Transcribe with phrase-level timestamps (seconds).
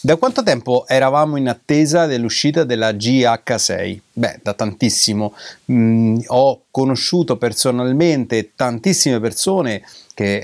[0.00, 3.98] Da quanto tempo eravamo in attesa dell'uscita della GH6?
[4.12, 5.34] Beh, da tantissimo.
[5.72, 9.82] Mm, ho conosciuto personalmente tantissime persone
[10.14, 10.36] che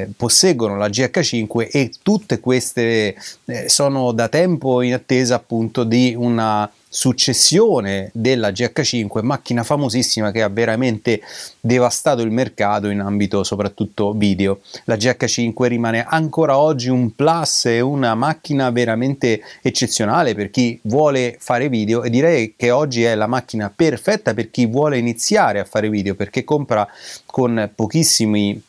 [0.00, 6.14] eh, posseggono la GH5 e tutte queste eh, sono da tempo in attesa appunto di
[6.16, 11.20] una successione della GH5, macchina famosissima che ha veramente
[11.58, 14.60] devastato il mercato in ambito soprattutto video.
[14.84, 21.36] La GH5 rimane ancora oggi un plus e una macchina veramente eccezionale per chi vuole
[21.40, 25.64] fare video e direi che oggi è la macchina perfetta per chi vuole iniziare a
[25.64, 26.86] fare video perché compra
[27.26, 28.62] con pochissimi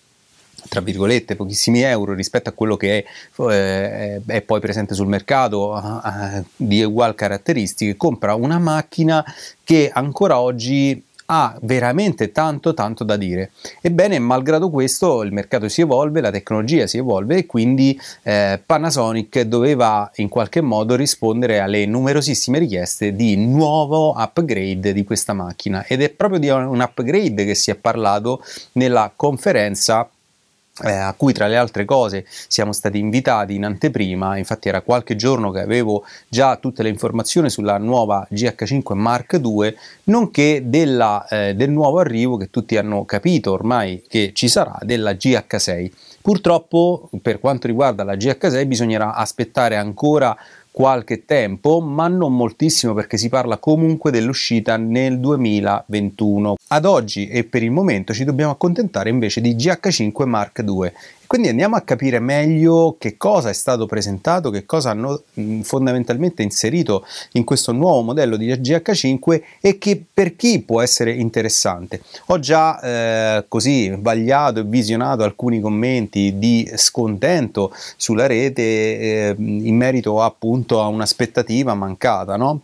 [0.68, 3.06] tra virgolette pochissimi euro rispetto a quello che è,
[3.52, 9.24] eh, è poi presente sul mercato eh, di uguali caratteristiche, compra una macchina
[9.64, 13.52] che ancora oggi ha veramente tanto tanto da dire.
[13.82, 19.42] Ebbene, malgrado questo, il mercato si evolve, la tecnologia si evolve e quindi eh, Panasonic
[19.42, 26.02] doveva in qualche modo rispondere alle numerosissime richieste di nuovo upgrade di questa macchina ed
[26.02, 28.44] è proprio di un upgrade che si è parlato
[28.74, 30.08] nella conferenza
[30.84, 35.16] eh, a cui tra le altre cose siamo stati invitati in anteprima, infatti era qualche
[35.16, 41.56] giorno che avevo già tutte le informazioni sulla nuova GH5 Mark II, nonché della, eh,
[41.56, 45.92] del nuovo arrivo che tutti hanno capito ormai che ci sarà della GH6.
[46.22, 50.36] Purtroppo per quanto riguarda la GH6 bisognerà aspettare ancora
[50.76, 56.58] qualche tempo, ma non moltissimo perché si parla comunque dell'uscita nel 2021.
[56.68, 60.92] Ad oggi e per il momento ci dobbiamo accontentare invece di GH5 Mark II
[61.28, 65.24] quindi andiamo a capire meglio che cosa è stato presentato, che cosa hanno
[65.62, 72.02] fondamentalmente inserito in questo nuovo modello di GH5 e che per chi può essere interessante.
[72.28, 79.76] Ho già eh, così vagliato e visionato alcuni commenti di scontento sulla rete eh, in
[79.76, 82.62] merito appunto a un'aspettativa mancata, no?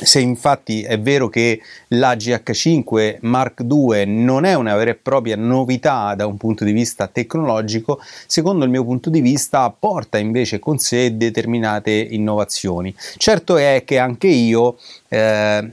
[0.00, 5.34] Se infatti è vero che la GH5 Mark II non è una vera e propria
[5.34, 10.60] novità da un punto di vista tecnologico, secondo il mio punto di vista porta invece
[10.60, 12.94] con sé determinate innovazioni.
[13.16, 14.78] Certo è che anche io
[15.08, 15.68] eh,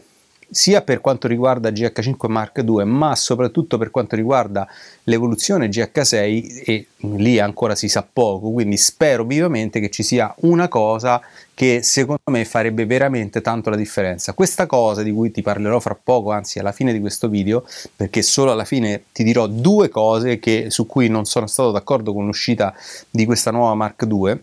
[0.55, 4.66] sia per quanto riguarda GH5 Mark II, ma soprattutto per quanto riguarda
[5.03, 10.69] l'evoluzione GH6 e lì ancora si sa poco, quindi spero vivamente che ci sia una
[10.69, 11.21] cosa
[11.53, 14.31] che secondo me farebbe veramente tanto la differenza.
[14.31, 18.22] Questa cosa di cui ti parlerò fra poco, anzi alla fine di questo video, perché
[18.22, 22.25] solo alla fine ti dirò due cose che, su cui non sono stato d'accordo con
[22.25, 22.73] l'uscita
[23.09, 24.39] di questa nuova Mark II.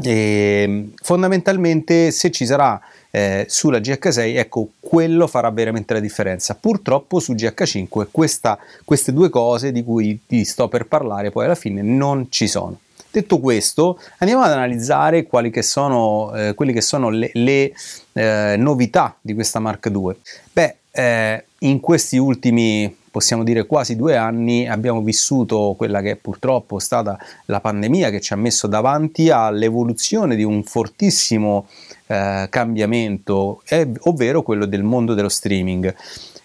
[0.00, 2.80] E fondamentalmente se ci sarà
[3.10, 6.54] eh, sulla GH6, ecco, quello farà veramente la differenza.
[6.54, 11.54] Purtroppo su GH5 questa, queste due cose di cui ti sto per parlare poi alla
[11.54, 12.78] fine non ci sono.
[13.10, 17.74] Detto questo, andiamo ad analizzare quali che sono, eh, che sono le, le
[18.14, 20.16] eh, novità di questa Mark II.
[20.50, 26.78] Beh, eh, in questi ultimi possiamo dire quasi due anni abbiamo vissuto quella che purtroppo
[26.78, 31.66] è stata la pandemia che ci ha messo davanti all'evoluzione di un fortissimo
[32.06, 35.94] eh, cambiamento, eh, ovvero quello del mondo dello streaming.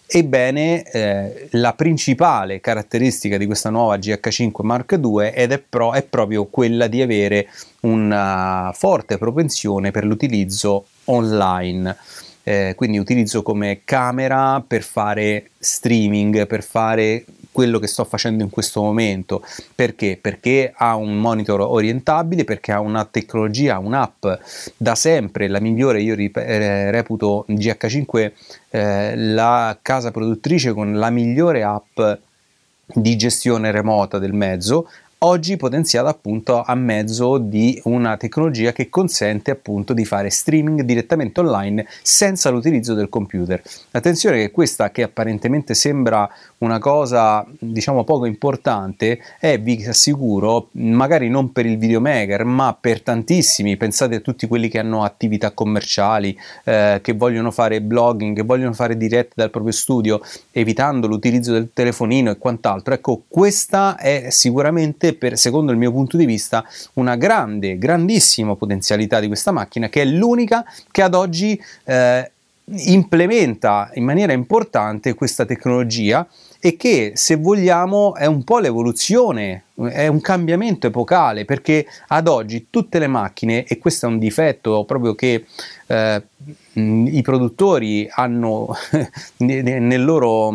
[0.09, 6.45] Ebbene, eh, la principale caratteristica di questa nuova GH5 Mark II è, pro, è proprio
[6.45, 7.47] quella di avere
[7.81, 11.95] una forte propensione per l'utilizzo online
[12.47, 18.49] eh, quindi utilizzo come camera per fare streaming, per fare quello che sto facendo in
[18.49, 19.43] questo momento.
[19.75, 20.17] Perché?
[20.21, 24.25] Perché ha un monitor orientabile, perché ha una tecnologia, un'app
[24.77, 28.31] da sempre la migliore, io eh, reputo GH5
[28.69, 31.99] eh, la casa produttrice con la migliore app
[32.85, 34.89] di gestione remota del mezzo,
[35.19, 41.39] oggi potenziata appunto a mezzo di una tecnologia che consente appunto di fare streaming direttamente
[41.39, 43.61] online senza l'utilizzo del computer.
[43.91, 46.29] Attenzione che questa che apparentemente sembra
[46.59, 53.01] una cosa diciamo poco importante è vi assicuro magari non per il videomaker ma per
[53.01, 58.43] tantissimi, pensate a tutti quelli che hanno attività commerciali, eh, che vogliono fare blogging, che
[58.43, 60.21] vogliono fare dirette dal proprio studio
[60.51, 62.93] evitando l'utilizzo del telefonino e quant'altro.
[62.93, 68.55] Ecco, questa è sicuramente veramente, per, secondo il mio punto di vista, una grande, grandissima
[68.55, 72.31] potenzialità di questa macchina che è l'unica che ad oggi eh,
[72.69, 76.27] implementa in maniera importante questa tecnologia
[76.59, 82.67] e che se vogliamo è un po' l'evoluzione, è un cambiamento epocale perché ad oggi
[82.69, 85.45] tutte le macchine, e questo è un difetto proprio che
[85.85, 86.23] eh,
[86.73, 88.75] i produttori hanno
[89.37, 90.51] nel loro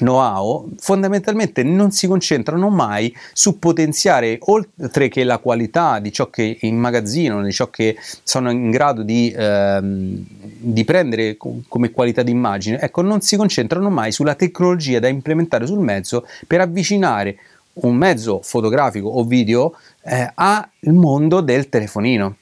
[0.00, 6.58] know-how fondamentalmente non si concentrano mai su potenziare oltre che la qualità di ciò che
[6.60, 10.24] immagazzinano, di ciò che sono in grado di, ehm,
[10.58, 15.66] di prendere come qualità di immagine, ecco, non si concentrano mai sulla tecnologia da implementare
[15.66, 17.36] sul mezzo per avvicinare
[17.80, 22.36] un mezzo fotografico o video eh, al mondo del telefonino,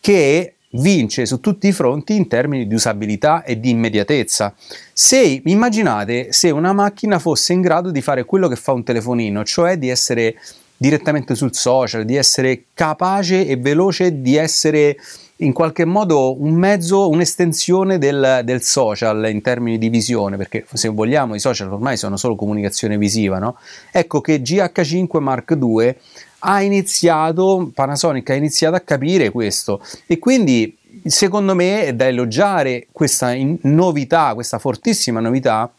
[0.00, 4.54] che vince su tutti i fronti in termini di usabilità e di immediatezza.
[4.92, 9.44] Se immaginate se una macchina fosse in grado di fare quello che fa un telefonino,
[9.44, 10.36] cioè di essere
[10.76, 14.96] direttamente sul social, di essere capace e veloce di essere
[15.42, 20.88] in qualche modo un mezzo, un'estensione del, del, social in termini di visione, perché se
[20.88, 23.56] vogliamo i social ormai sono solo comunicazione visiva, no?
[23.90, 25.94] Ecco che GH5 Mark II
[26.40, 29.82] ha iniziato, Panasonic ha iniziato a capire questo.
[30.06, 35.72] E quindi secondo me è da elogiare questa novità, questa fortissima novità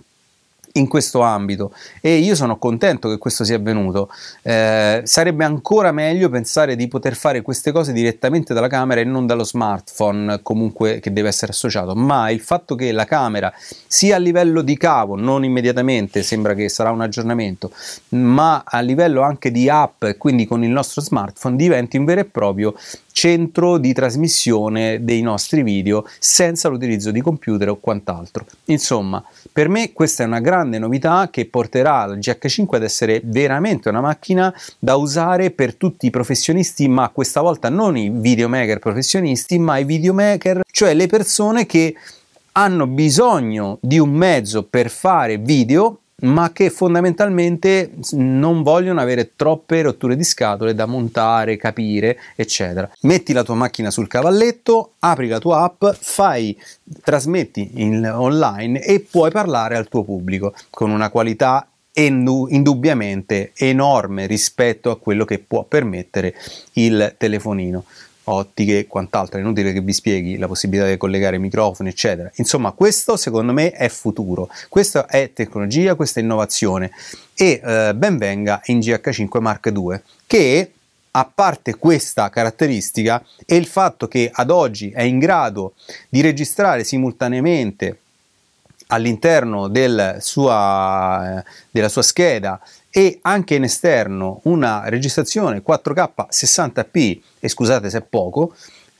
[0.73, 4.09] in questo ambito e io sono contento che questo sia avvenuto.
[4.41, 9.25] Eh, sarebbe ancora meglio pensare di poter fare queste cose direttamente dalla camera e non
[9.25, 13.51] dallo smartphone comunque che deve essere associato, ma il fatto che la camera
[13.88, 17.71] sia a livello di cavo, non immediatamente, sembra che sarà un aggiornamento,
[18.09, 22.25] ma a livello anche di app, quindi con il nostro smartphone diventi un vero e
[22.25, 22.73] proprio
[23.12, 28.45] centro di trasmissione dei nostri video senza l'utilizzo di computer o quant'altro.
[28.65, 29.23] Insomma,
[29.53, 34.01] per me questa è una grande novità che porterà il GH5 ad essere veramente una
[34.01, 39.77] macchina da usare per tutti i professionisti, ma questa volta non i videomaker professionisti, ma
[39.77, 41.95] i videomaker, cioè le persone che
[42.53, 49.81] hanno bisogno di un mezzo per fare video ma che fondamentalmente non vogliono avere troppe
[49.81, 52.89] rotture di scatole da montare, capire, eccetera.
[53.01, 56.57] Metti la tua macchina sul cavalletto, apri la tua app, fai,
[57.03, 64.91] trasmetti in, online e puoi parlare al tuo pubblico con una qualità indubbiamente enorme rispetto
[64.91, 66.33] a quello che può permettere
[66.73, 67.83] il telefonino
[68.33, 72.31] ottiche e quant'altro, è inutile che vi spieghi la possibilità di collegare microfoni, eccetera.
[72.36, 76.92] Insomma, questo secondo me è futuro, questa è tecnologia, questa è innovazione
[77.36, 80.72] e eh, ben venga in GH5 Mark II che
[81.12, 85.74] a parte questa caratteristica e il fatto che ad oggi è in grado
[86.07, 87.98] di registrare simultaneamente
[88.88, 92.60] all'interno del sua, eh, della sua scheda
[92.91, 98.53] e anche in esterno una registrazione 4K 60p, e scusate se è poco,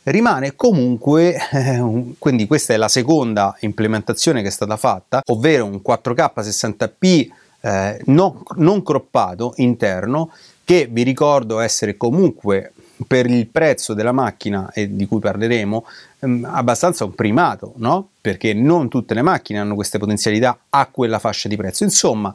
[0.04, 5.82] rimane comunque, eh, quindi questa è la seconda implementazione che è stata fatta, ovvero un
[5.86, 7.28] 4K 60p
[7.62, 10.32] eh, non, non croppato interno,
[10.64, 12.72] che vi ricordo essere comunque
[13.06, 15.86] per il prezzo della macchina e di cui parleremo
[16.20, 18.10] ehm, abbastanza un primato, no?
[18.22, 21.84] Perché non tutte le macchine hanno queste potenzialità a quella fascia di prezzo.
[21.84, 22.34] Insomma,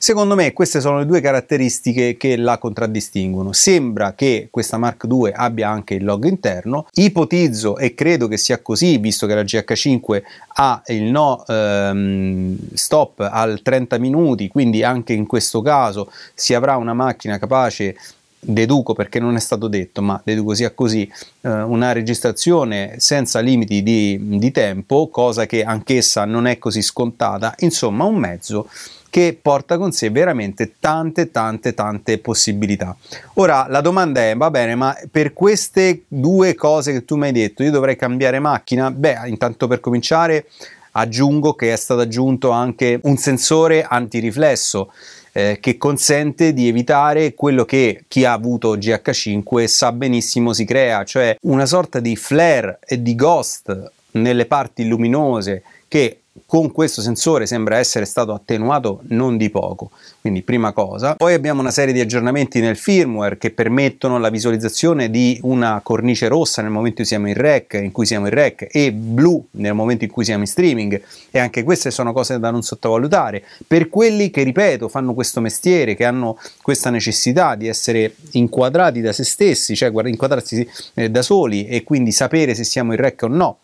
[0.00, 3.52] Secondo me queste sono le due caratteristiche che la contraddistinguono.
[3.52, 8.62] Sembra che questa Mark II abbia anche il log interno, ipotizzo e credo che sia
[8.62, 10.22] così, visto che la GH5
[10.54, 16.76] ha il no ehm, stop al 30 minuti, quindi anche in questo caso si avrà
[16.76, 17.96] una macchina capace
[18.40, 23.82] deduco perché non è stato detto, ma deduco sia così, eh, una registrazione senza limiti
[23.82, 28.68] di, di tempo, cosa che anch'essa non è così scontata, insomma un mezzo
[29.10, 32.96] che porta con sé veramente tante tante tante possibilità.
[33.34, 37.32] Ora la domanda è, va bene, ma per queste due cose che tu mi hai
[37.32, 38.90] detto, io dovrei cambiare macchina?
[38.90, 40.46] Beh, intanto per cominciare
[40.92, 44.90] aggiungo che è stato aggiunto anche un sensore antiriflesso
[45.32, 51.04] eh, che consente di evitare quello che chi ha avuto GH5 sa benissimo si crea,
[51.04, 57.46] cioè una sorta di flare e di ghost nelle parti luminose che con questo sensore
[57.46, 59.90] sembra essere stato attenuato non di poco,
[60.20, 61.14] quindi prima cosa.
[61.14, 66.28] Poi abbiamo una serie di aggiornamenti nel firmware che permettono la visualizzazione di una cornice
[66.28, 69.44] rossa nel momento in cui siamo in rec, in cui siamo in rec e blu
[69.52, 73.44] nel momento in cui siamo in streaming e anche queste sono cose da non sottovalutare.
[73.66, 79.12] Per quelli che, ripeto, fanno questo mestiere, che hanno questa necessità di essere inquadrati da
[79.12, 83.28] se stessi, cioè inquadrarsi eh, da soli e quindi sapere se siamo in rec o
[83.28, 83.58] no,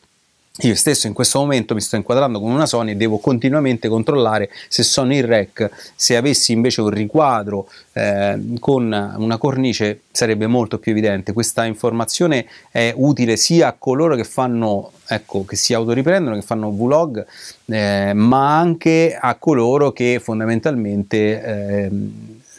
[0.59, 4.51] io stesso in questo momento mi sto inquadrando con una Sony e devo continuamente controllare
[4.69, 8.85] se sono in rec, se avessi invece un riquadro eh, con
[9.19, 11.33] una cornice sarebbe molto più evidente.
[11.33, 16.71] Questa informazione è utile sia a coloro che fanno, ecco, che si autoriprendono, che fanno
[16.71, 17.27] vlog,
[17.65, 21.91] eh, ma anche a coloro che fondamentalmente eh,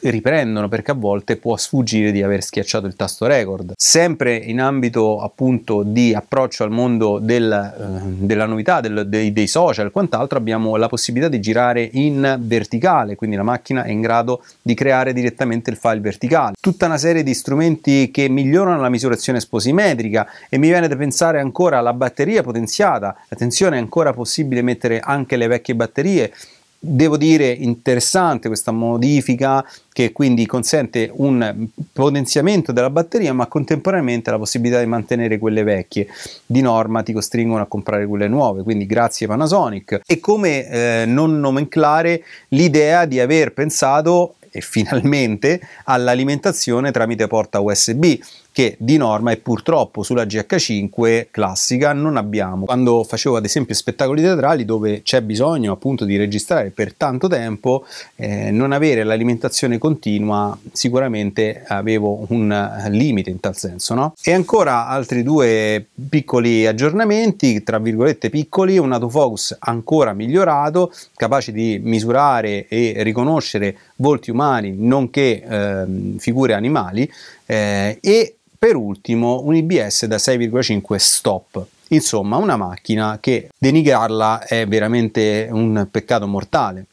[0.10, 3.74] riprendono perché a volte può sfuggire di aver schiacciato il tasto record.
[3.76, 9.48] Sempre in ambito appunto di approccio al mondo del, eh, della novità, del, dei, dei
[9.48, 14.02] social e quant'altro abbiamo la possibilità di girare in verticale, quindi la macchina è in
[14.02, 16.56] grado di creare direttamente il file verticale.
[16.60, 21.40] Tutta una serie di strumenti che migliorano la misurazione sposimetrica e mi viene da pensare
[21.40, 23.16] ancora alla batteria potenziata.
[23.28, 26.32] Attenzione, è ancora possibile mettere anche le vecchie batterie
[26.78, 34.38] Devo dire interessante questa modifica che quindi consente un potenziamento della batteria ma contemporaneamente la
[34.38, 36.08] possibilità di mantenere quelle vecchie.
[36.46, 40.02] Di norma ti costringono a comprare quelle nuove, quindi grazie Panasonic.
[40.06, 48.16] E come eh, non nomenclare l'idea di aver pensato e finalmente all'alimentazione tramite porta USB
[48.56, 52.64] che di norma e purtroppo sulla GH5 classica non abbiamo.
[52.64, 57.86] Quando facevo ad esempio spettacoli teatrali dove c'è bisogno appunto di registrare per tanto tempo,
[58.16, 63.94] eh, non avere l'alimentazione continua sicuramente avevo un limite in tal senso.
[63.94, 64.14] No?
[64.24, 71.82] E ancora altri due piccoli aggiornamenti, tra virgolette piccoli, un autofocus ancora migliorato, capace di
[71.84, 75.86] misurare e riconoscere volti umani nonché eh,
[76.20, 77.12] figure animali
[77.46, 78.36] eh, e
[78.66, 81.68] per ultimo un IBS da 6,5 stop.
[81.90, 86.88] Insomma, una macchina che denigrarla è veramente un peccato mortale.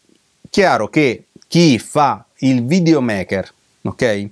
[0.51, 3.51] Chiaro che chi fa il videomaker,
[3.85, 4.29] ok?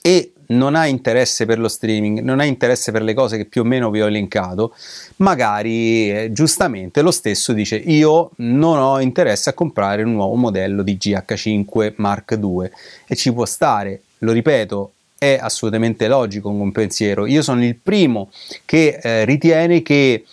[0.00, 3.60] E non ha interesse per lo streaming, non ha interesse per le cose che più
[3.60, 4.74] o meno vi ho elencato,
[5.16, 10.82] magari eh, giustamente lo stesso dice io non ho interesse a comprare un nuovo modello
[10.82, 12.70] di GH5 Mark II
[13.06, 17.26] e ci può stare, lo ripeto, è assolutamente logico un pensiero.
[17.26, 18.30] Io sono il primo
[18.64, 20.24] che eh, ritiene che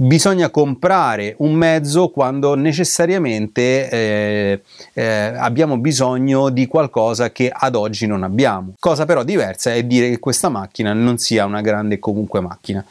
[0.00, 8.06] bisogna comprare un mezzo quando necessariamente eh, eh, abbiamo bisogno di qualcosa che ad oggi
[8.06, 8.74] non abbiamo.
[8.78, 12.84] Cosa però diversa è dire che questa macchina non sia una grande comunque macchina.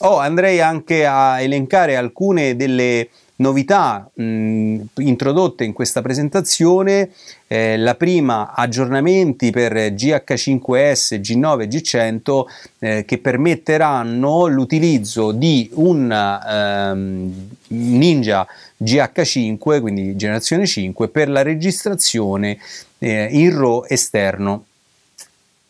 [0.00, 7.10] Oh, andrei anche a elencare alcune delle novità mh, introdotte in questa presentazione,
[7.46, 12.44] eh, la prima aggiornamenti per GH5S, G9 e G100
[12.78, 18.46] eh, che permetteranno l'utilizzo di un ehm, Ninja
[18.82, 22.58] GH5, quindi generazione 5, per la registrazione
[22.98, 24.64] eh, in RAW esterno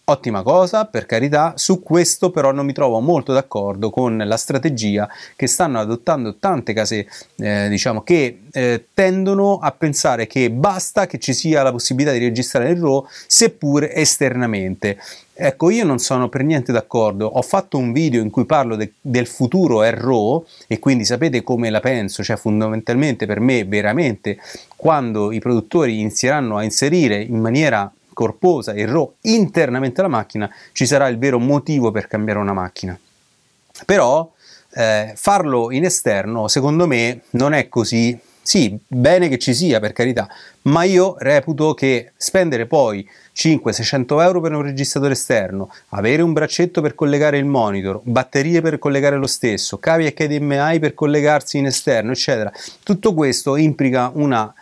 [0.08, 5.08] Ottima cosa, per carità, su questo però non mi trovo molto d'accordo con la strategia
[5.34, 11.18] che stanno adottando tante case, eh, diciamo, che eh, tendono a pensare che basta che
[11.18, 14.96] ci sia la possibilità di registrare il RAW, seppur esternamente.
[15.34, 17.26] Ecco, io non sono per niente d'accordo.
[17.26, 21.68] Ho fatto un video in cui parlo de- del futuro RAW e quindi sapete come
[21.68, 24.38] la penso, cioè fondamentalmente per me veramente
[24.76, 30.86] quando i produttori inizieranno a inserire in maniera corposa e RAW internamente alla macchina, ci
[30.86, 32.98] sarà il vero motivo per cambiare una macchina.
[33.84, 34.32] Però
[34.72, 38.18] eh, farlo in esterno, secondo me, non è così.
[38.40, 40.28] Sì, bene che ci sia per carità,
[40.62, 46.80] ma io reputo che spendere poi 500-600 euro per un registratore esterno, avere un braccetto
[46.80, 52.12] per collegare il monitor, batterie per collegare lo stesso, cavi HDMI per collegarsi in esterno,
[52.12, 52.50] eccetera,
[52.82, 54.54] tutto questo implica una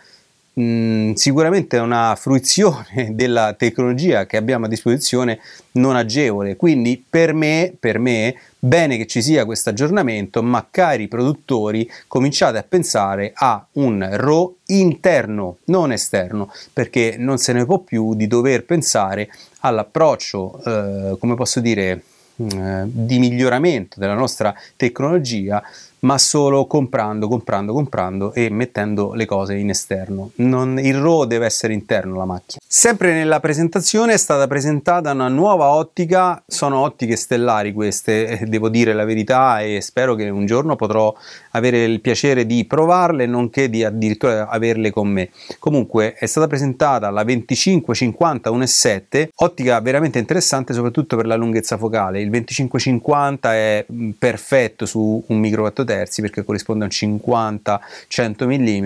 [0.55, 5.39] mh, mm, sicuramente una fruizione della tecnologia che abbiamo a disposizione
[5.73, 6.55] non agevole.
[6.55, 12.57] Quindi per me, per me, bene che ci sia questo aggiornamento, ma cari produttori, cominciate
[12.57, 18.27] a pensare a un RAW interno, non esterno, perché non se ne può più di
[18.27, 22.03] dover pensare all'approccio, eh, come posso dire,
[22.37, 25.63] eh, di miglioramento della nostra tecnologia
[26.05, 30.31] ma solo comprando, comprando, comprando e mettendo le cose in esterno.
[30.35, 32.61] Non, il RAW deve essere interno la macchina.
[32.65, 38.69] Sempre nella presentazione è stata presentata una nuova ottica, sono ottiche stellari queste, eh, devo
[38.69, 41.13] dire la verità e spero che un giorno potrò
[41.51, 45.29] avere il piacere di provarle, nonché di addirittura averle con me.
[45.57, 52.21] Comunque è stata presentata la 2550 1.7, ottica veramente interessante soprattutto per la lunghezza focale.
[52.21, 58.45] Il 2550 è mm, perfetto su un micro 4 terzi perché corrisponde a un 50-100
[58.45, 58.85] mm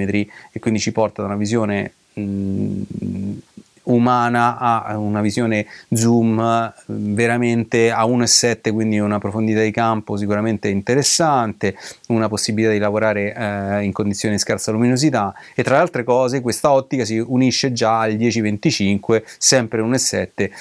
[0.52, 3.38] e quindi ci porta da una visione mh, mm,
[3.84, 11.76] umana ha una visione zoom veramente a 1,7 quindi una profondità di campo sicuramente interessante
[12.10, 16.42] una possibilità di lavorare eh, in condizioni di scarsa luminosità e tra le altre cose
[16.42, 20.52] questa ottica si unisce già al 10-25 sempre 1,7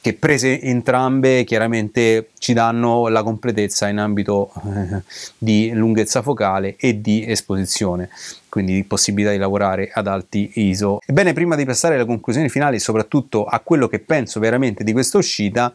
[0.00, 5.02] che prese entrambe chiaramente ci danno la completezza in ambito eh,
[5.36, 8.08] di lunghezza focale e di esposizione,
[8.48, 11.00] quindi di possibilità di lavorare ad alti ISO.
[11.04, 15.18] Ebbene, prima di passare alle conclusioni finali, soprattutto a quello che penso veramente di questa
[15.18, 15.72] uscita,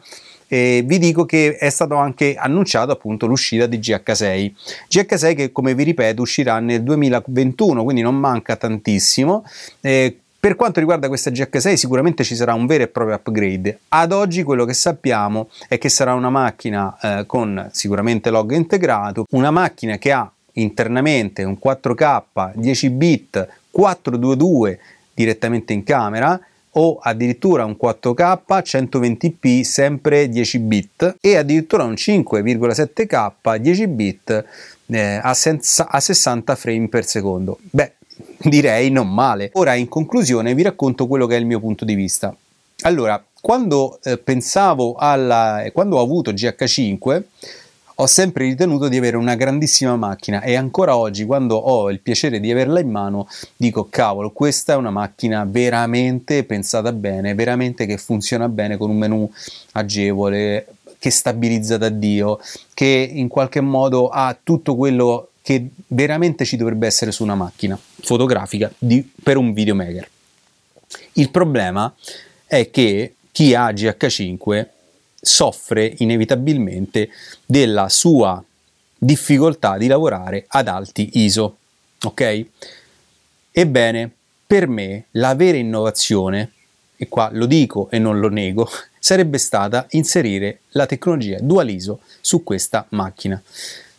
[0.48, 4.52] eh, vi dico che è stato anche annunciato appunto l'uscita di GH6.
[4.90, 9.44] GH6 che come vi ripeto uscirà nel 2021, quindi non manca tantissimo.
[9.80, 13.78] Eh, per quanto riguarda questa GH6 sicuramente ci sarà un vero e proprio upgrade.
[13.88, 19.24] Ad oggi quello che sappiamo è che sarà una macchina eh, con sicuramente log integrato,
[19.30, 24.80] una macchina che ha internamente un 4K 10 bit 422
[25.14, 26.38] direttamente in camera
[26.72, 34.44] o addirittura un 4K 120p sempre 10 bit e addirittura un 5,7K 10 bit
[34.88, 37.58] eh, a, senza, a 60 frame per secondo.
[37.70, 37.92] Beh,
[38.38, 39.50] direi non male.
[39.54, 42.34] Ora in conclusione vi racconto quello che è il mio punto di vista.
[42.82, 47.22] Allora, quando eh, pensavo alla quando ho avuto GH5
[47.96, 52.40] ho sempre ritenuto di avere una grandissima macchina e ancora oggi quando ho il piacere
[52.40, 57.98] di averla in mano dico cavolo questa è una macchina veramente pensata bene veramente che
[57.98, 59.30] funziona bene con un menu
[59.72, 60.66] agevole
[60.98, 62.40] che stabilizza da Dio
[62.72, 67.78] che in qualche modo ha tutto quello che veramente ci dovrebbe essere su una macchina
[68.00, 70.08] fotografica di, per un videomaker.
[71.12, 71.94] Il problema
[72.46, 74.66] è che chi ha GH5
[75.20, 77.10] soffre inevitabilmente
[77.44, 78.42] della sua
[78.96, 81.58] difficoltà di lavorare ad alti ISO.
[82.04, 82.46] Ok?
[83.52, 84.10] Ebbene,
[84.46, 86.52] per me la vera innovazione,
[86.96, 88.66] e qua lo dico e non lo nego,
[88.98, 93.42] sarebbe stata inserire la tecnologia Dual ISO su questa macchina.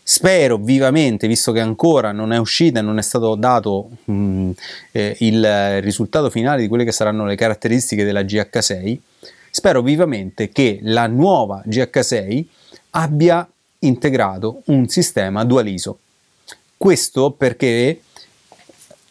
[0.07, 4.51] Spero vivamente, visto che ancora non è uscita e non è stato dato mh, mm,
[4.91, 8.99] eh, il risultato finale di quelle che saranno le caratteristiche della GH6,
[9.49, 12.45] spero vivamente che la nuova GH6
[12.91, 15.97] abbia integrato un sistema dual ISO.
[16.77, 18.01] Questo perché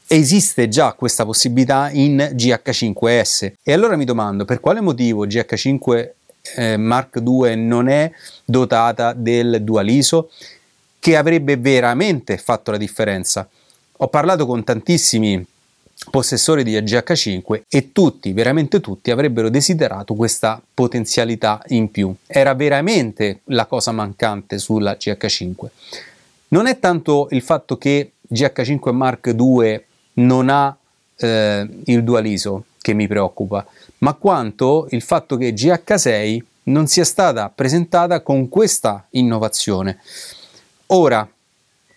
[0.07, 6.11] esiste già questa possibilità in GH5S e allora mi domando per quale motivo GH5
[6.55, 8.13] eh, Mark II non è
[8.45, 10.31] dotata del dual ISO
[11.05, 13.47] che avrebbe veramente fatto la differenza.
[13.99, 15.45] Ho parlato con tantissimi
[16.11, 22.15] possessori di GH5 e tutti, veramente tutti, avrebbero desiderato questa potenzialità in più.
[22.27, 25.67] Era veramente la cosa mancante sulla GH5.
[26.49, 30.75] Non è tanto il fatto che GH5 Mark II non ha
[31.17, 33.67] eh, il dual ISO che mi preoccupa,
[33.99, 39.99] ma quanto il fatto che GH6 non sia stata presentata con questa innovazione.
[40.89, 41.29] Ora,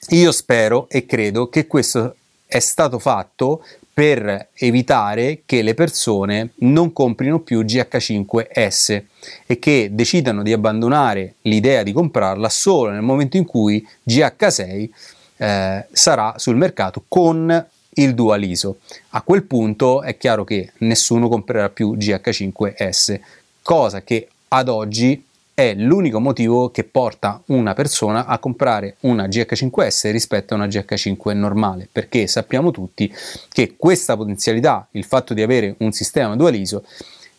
[0.09, 6.93] io spero e credo che questo è stato fatto per evitare che le persone non
[6.93, 9.03] comprino più GH5S
[9.45, 14.89] e che decidano di abbandonare l'idea di comprarla solo nel momento in cui GH6
[15.37, 18.77] eh, sarà sul mercato con il dual ISO.
[19.09, 23.19] A quel punto è chiaro che nessuno comprerà più GH5S,
[23.63, 25.25] cosa che ad oggi
[25.59, 31.35] è l'unico motivo che porta una persona a comprare una GH5S rispetto a una GH5
[31.35, 33.11] normale, perché sappiamo tutti
[33.49, 36.83] che questa potenzialità, il fatto di avere un sistema dual ISO,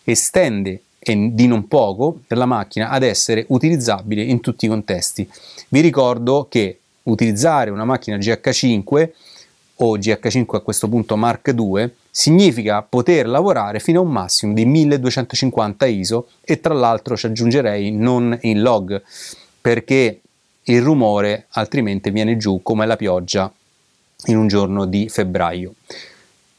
[0.02, 5.30] estende e di non poco la macchina ad essere utilizzabile in tutti i contesti.
[5.68, 9.10] Vi ricordo che utilizzare una macchina GH5
[9.76, 14.64] o GH5 a questo punto Mark II significa poter lavorare fino a un massimo di
[14.64, 19.00] 1250 ISO e tra l'altro ci aggiungerei non in log
[19.60, 20.20] perché
[20.64, 23.52] il rumore altrimenti viene giù come la pioggia
[24.24, 25.74] in un giorno di febbraio.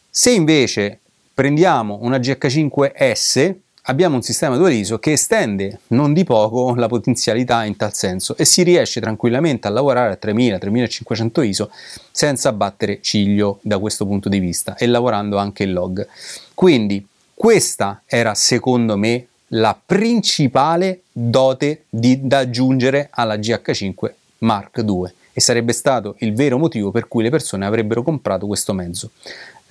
[0.10, 1.00] Se invece
[1.34, 3.54] prendiamo una GH5S
[3.90, 8.38] abbiamo un sistema dual ISO che estende non di poco la potenzialità in tal senso
[8.38, 11.72] e si riesce tranquillamente a lavorare a 3000-3500 ISO
[12.12, 16.08] senza battere ciglio da questo punto di vista e lavorando anche in log.
[16.54, 25.12] Quindi questa era secondo me la principale dote di, da aggiungere alla GH5 Mark II
[25.34, 29.10] e sarebbe stato il vero motivo per cui le persone avrebbero comprato questo mezzo.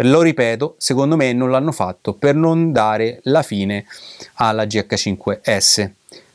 [0.02, 3.84] Lo ripeto, secondo me non l'hanno fatto per non dare la fine
[4.34, 5.90] alla GH5S.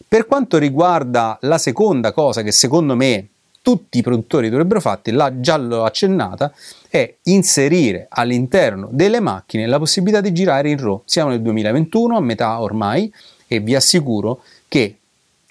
[0.05, 3.27] Per quanto riguarda la seconda cosa che secondo me
[3.61, 6.53] tutti i produttori dovrebbero fare, l'ha già l'ho accennata,
[6.89, 11.03] è inserire all'interno delle macchine la possibilità di girare in RAW.
[11.05, 13.11] Siamo nel 2021, a metà ormai,
[13.47, 14.97] e vi assicuro che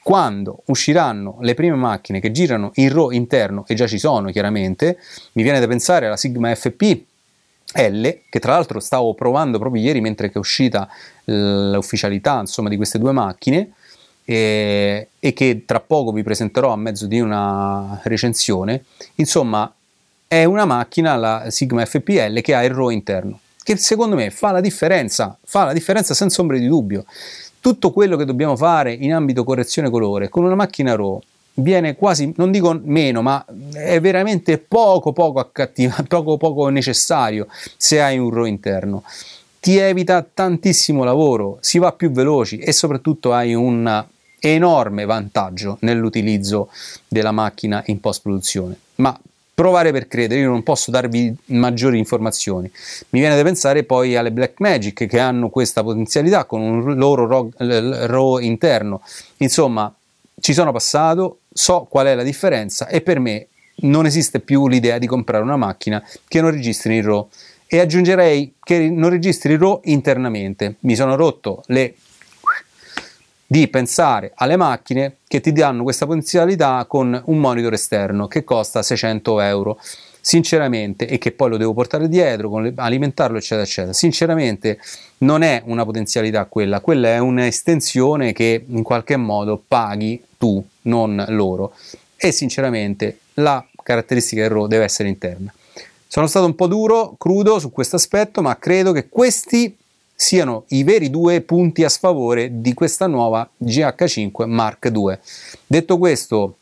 [0.03, 4.99] quando usciranno le prime macchine che girano in RAW interno, e già ci sono chiaramente,
[5.33, 7.05] mi viene da pensare alla Sigma FP
[7.75, 10.89] L, che tra l'altro stavo provando proprio ieri mentre è uscita
[11.25, 13.73] l'ufficialità insomma, di queste due macchine,
[14.25, 18.85] e, e, che tra poco vi presenterò a mezzo di una recensione.
[19.17, 19.73] Insomma,
[20.27, 24.51] è una macchina, la Sigma FPL, che ha il RAW interno, che secondo me fa
[24.51, 27.05] la differenza, fa la differenza senza ombra di dubbio.
[27.61, 31.21] Tutto quello che dobbiamo fare in ambito correzione colore con una macchina RAW
[31.55, 38.01] viene quasi, non dico meno, ma è veramente poco poco accattivante, poco poco necessario se
[38.01, 39.05] hai un RAW interno.
[39.61, 44.05] Ti evita tantissimo lavoro, si va più veloci e soprattutto hai un
[44.41, 46.69] enorme vantaggio nell'utilizzo
[47.07, 48.77] della macchina in post produzione.
[48.97, 49.17] Ma
[49.55, 52.69] provare per credere, io non posso darvi maggiori informazioni.
[53.11, 57.29] Mi viene da pensare poi alle Black Magic che hanno questa potenzialità con un loro
[57.29, 59.03] RAW, RAW interno.
[59.37, 59.95] Insomma,
[60.41, 64.99] ci sono passato, so qual è la differenza e per me non esiste più l'idea
[64.99, 67.29] di comprare una macchina che non registri in RAW.
[67.67, 70.77] E aggiungerei che non registri RAW internamente.
[70.81, 71.95] Mi sono rotto le
[73.53, 78.83] di pensare alle macchine che ti danno questa potenzialità con un monitor esterno che costa
[78.83, 79.79] 600 euro.
[80.25, 83.93] Sinceramente e che poi lo devo portare dietro alimentarlo eccetera eccetera.
[83.93, 84.79] Sinceramente
[85.19, 86.81] non è una potenzialità quella.
[86.81, 91.75] Quella è un'estensione che in qualche modo paghi tu non loro
[92.17, 95.53] e sinceramente la caratteristica del RAW deve essere interna
[96.13, 99.75] sono stato un po' duro, crudo su questo aspetto ma credo che questi
[100.15, 105.19] siano i veri due punti a sfavore di questa nuova GH5 Mark II.
[105.67, 106.57] Detto questo,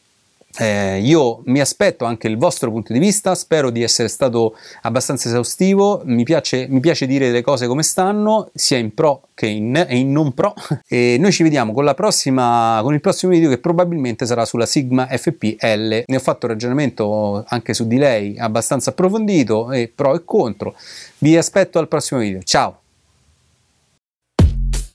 [0.58, 5.28] eh, io mi aspetto anche il vostro punto di vista, spero di essere stato abbastanza
[5.28, 9.86] esaustivo, mi piace, mi piace dire le cose come stanno, sia in pro che in,
[9.90, 10.54] in non pro.
[10.92, 14.66] E noi ci vediamo con, la prossima, con il prossimo video che probabilmente sarà sulla
[14.66, 16.02] Sigma FPL.
[16.04, 20.74] Ne ho fatto un ragionamento anche su di lei abbastanza approfondito, e pro e contro.
[21.18, 22.79] Vi aspetto al prossimo video, ciao!